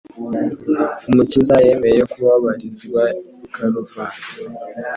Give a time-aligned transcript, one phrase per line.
[1.09, 3.01] Umukiza yemeye kubabarizwa
[3.45, 4.21] i Karuvali.